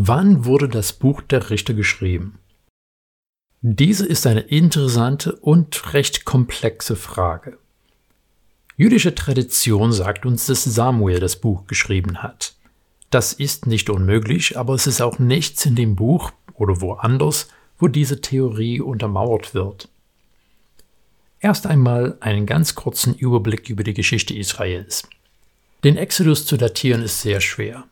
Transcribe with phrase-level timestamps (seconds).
[0.00, 2.38] Wann wurde das Buch der Richter geschrieben?
[3.62, 7.58] Diese ist eine interessante und recht komplexe Frage.
[8.76, 12.54] Jüdische Tradition sagt uns, dass Samuel das Buch geschrieben hat.
[13.10, 17.88] Das ist nicht unmöglich, aber es ist auch nichts in dem Buch oder woanders, wo
[17.88, 19.88] diese Theorie untermauert wird.
[21.40, 25.08] Erst einmal einen ganz kurzen Überblick über die Geschichte Israels.
[25.82, 27.88] Den Exodus zu datieren ist sehr schwer.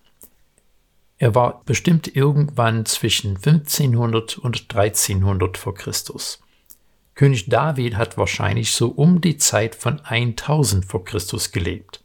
[1.18, 6.40] Er war bestimmt irgendwann zwischen 1500 und 1300 vor Christus.
[7.14, 12.02] König David hat wahrscheinlich so um die Zeit von 1000 vor Christus gelebt.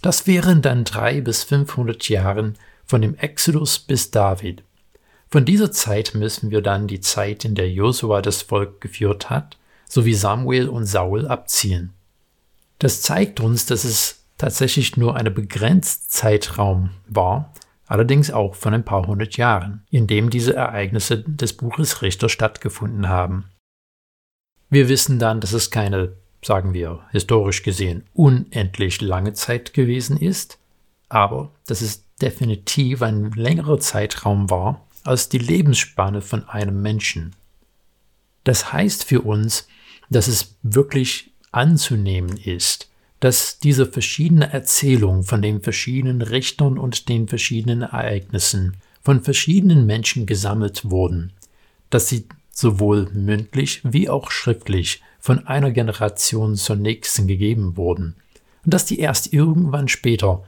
[0.00, 4.62] Das wären dann drei bis 500 Jahren von dem Exodus bis David.
[5.28, 9.56] Von dieser Zeit müssen wir dann die Zeit, in der Josua das Volk geführt hat,
[9.88, 11.92] sowie Samuel und Saul abziehen.
[12.78, 17.52] Das zeigt uns, dass es tatsächlich nur ein begrenzter Zeitraum war,
[17.86, 23.08] allerdings auch von ein paar hundert Jahren, in dem diese Ereignisse des Buches Richter stattgefunden
[23.08, 23.50] haben.
[24.70, 30.58] Wir wissen dann, dass es keine, sagen wir, historisch gesehen unendlich lange Zeit gewesen ist,
[31.08, 37.36] aber dass es definitiv ein längerer Zeitraum war als die Lebensspanne von einem Menschen.
[38.44, 39.68] Das heißt für uns,
[40.10, 42.88] dass es wirklich anzunehmen ist,
[43.24, 50.26] dass diese verschiedene Erzählung von den verschiedenen Richtern und den verschiedenen Ereignissen von verschiedenen Menschen
[50.26, 51.32] gesammelt wurden,
[51.88, 58.14] dass sie sowohl mündlich wie auch schriftlich von einer Generation zur nächsten gegeben wurden
[58.62, 60.44] und dass die erst irgendwann später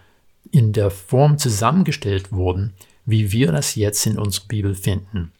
[0.50, 2.74] in der Form zusammengestellt wurden,
[3.06, 5.32] wie wir das jetzt in unserer Bibel finden.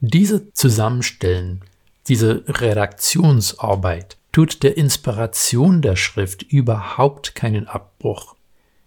[0.00, 1.60] Diese Zusammenstellen,
[2.08, 8.36] diese Redaktionsarbeit tut der Inspiration der Schrift überhaupt keinen Abbruch.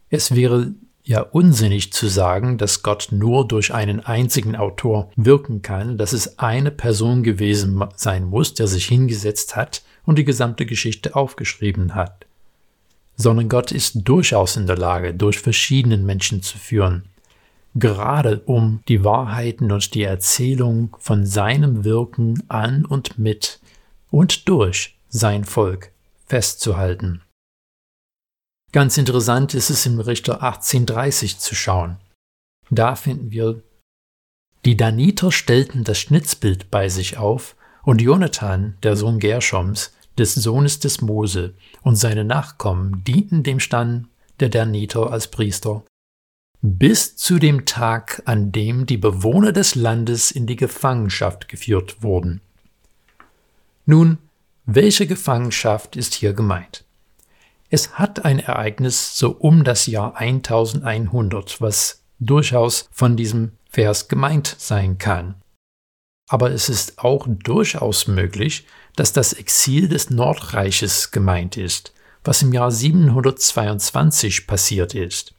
[0.10, 5.98] Es wäre ja unsinnig zu sagen, dass Gott nur durch einen einzigen Autor wirken kann,
[5.98, 11.16] dass es eine Person gewesen sein muss, der sich hingesetzt hat und die gesamte Geschichte
[11.16, 12.26] aufgeschrieben hat.
[13.16, 17.04] Sondern Gott ist durchaus in der Lage, durch verschiedenen Menschen zu führen,
[17.76, 23.60] gerade um die Wahrheiten und die Erzählung von seinem Wirken an und mit
[24.10, 25.92] und durch sein Volk
[26.26, 27.22] festzuhalten.
[28.72, 31.98] Ganz interessant ist es im Richter 1830 zu schauen.
[32.72, 33.62] Da finden wir,
[34.66, 40.80] die Daniter stellten das Schnitzbild bei sich auf, und Jonathan, der Sohn Gershoms, des Sohnes
[40.80, 41.54] des Mose,
[41.84, 44.08] und seine Nachkommen dienten dem Stand
[44.40, 45.86] der Daniter als Priester,
[46.62, 52.42] bis zu dem Tag, an dem die Bewohner des Landes in die Gefangenschaft geführt wurden.
[53.86, 54.18] Nun,
[54.66, 56.86] welche Gefangenschaft ist hier gemeint?
[57.70, 64.56] Es hat ein Ereignis so um das Jahr 1100, was durchaus von diesem Vers gemeint
[64.58, 65.36] sein kann.
[66.30, 68.66] Aber es ist auch durchaus möglich,
[68.96, 71.94] dass das Exil des Nordreiches gemeint ist,
[72.24, 75.34] was im Jahr 722 passiert ist.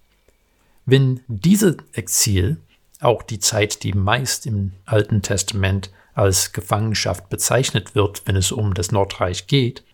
[0.85, 2.59] Wenn diese Exil,
[3.01, 8.75] auch die Zeit, die meist im Alten Testament als Gefangenschaft bezeichnet wird, wenn es um
[8.75, 9.85] das Nordreich geht,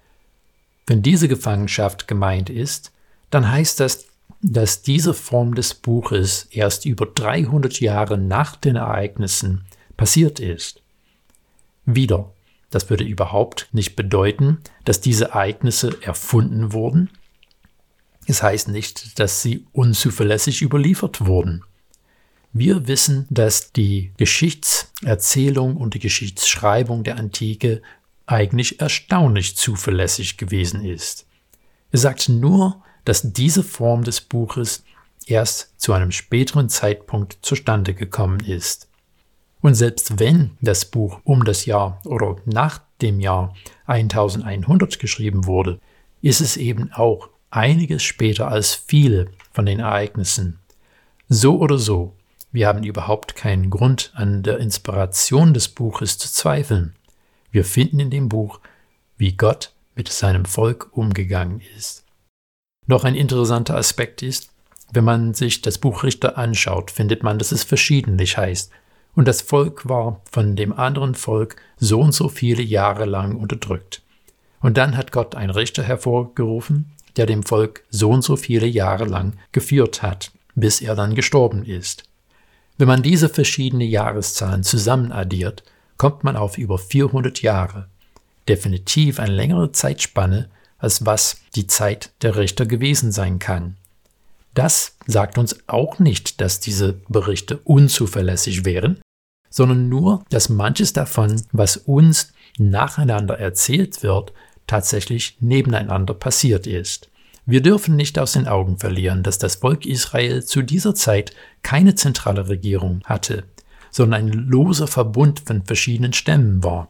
[0.86, 2.92] wenn diese Gefangenschaft gemeint ist,
[3.30, 4.06] dann heißt das,
[4.42, 9.64] dass diese Form des Buches erst über 300 Jahre nach den Ereignissen
[9.96, 10.82] passiert ist.
[11.84, 12.32] Wieder,
[12.70, 17.10] das würde überhaupt nicht bedeuten, dass diese Ereignisse erfunden wurden.
[18.26, 21.64] Es heißt nicht, dass sie unzuverlässig überliefert wurden.
[22.52, 27.80] Wir wissen, dass die Geschichtserzählung und die Geschichtsschreibung der Antike
[28.26, 31.26] eigentlich erstaunlich zuverlässig gewesen ist.
[31.92, 34.84] Er sagt nur, dass diese Form des Buches
[35.26, 38.88] erst zu einem späteren Zeitpunkt zustande gekommen ist.
[39.60, 43.54] Und selbst wenn das Buch um das Jahr oder nach dem Jahr
[43.86, 45.78] 1100 geschrieben wurde,
[46.20, 50.58] ist es eben auch einiges später als viele von den Ereignissen.
[51.28, 52.14] So oder so,
[52.52, 56.94] wir haben überhaupt keinen Grund an der Inspiration des Buches zu zweifeln.
[57.52, 58.60] Wir finden in dem Buch,
[59.16, 62.04] wie Gott mit seinem Volk umgegangen ist.
[62.86, 64.50] Noch ein interessanter Aspekt ist,
[64.92, 68.72] wenn man sich das Buch Richter anschaut, findet man, dass es verschiedentlich heißt.
[69.14, 74.02] Und das Volk war von dem anderen Volk so und so viele Jahre lang unterdrückt.
[74.60, 79.04] Und dann hat Gott einen Richter hervorgerufen, der dem Volk so und so viele Jahre
[79.04, 82.09] lang geführt hat, bis er dann gestorben ist.
[82.80, 85.64] Wenn man diese verschiedenen Jahreszahlen zusammen addiert,
[85.98, 87.88] kommt man auf über 400 Jahre.
[88.48, 90.48] Definitiv eine längere Zeitspanne,
[90.78, 93.76] als was die Zeit der Richter gewesen sein kann.
[94.54, 98.98] Das sagt uns auch nicht, dass diese Berichte unzuverlässig wären,
[99.50, 104.32] sondern nur, dass manches davon, was uns nacheinander erzählt wird,
[104.66, 107.09] tatsächlich nebeneinander passiert ist.
[107.46, 111.94] Wir dürfen nicht aus den Augen verlieren, dass das Volk Israel zu dieser Zeit keine
[111.94, 113.44] zentrale Regierung hatte,
[113.90, 116.88] sondern ein loser Verbund von verschiedenen Stämmen war.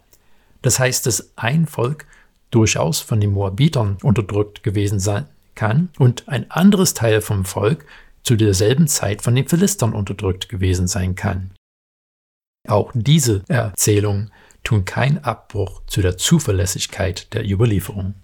[0.63, 2.07] Das heißt, dass ein Volk
[2.51, 7.85] durchaus von den Moabitern unterdrückt gewesen sein kann und ein anderes Teil vom Volk
[8.23, 11.53] zu derselben Zeit von den Philistern unterdrückt gewesen sein kann.
[12.69, 14.31] Auch diese Erzählungen
[14.63, 18.15] tun keinen Abbruch zu der Zuverlässigkeit der Überlieferung.